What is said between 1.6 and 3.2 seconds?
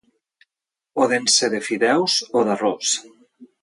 fideus o d'arròs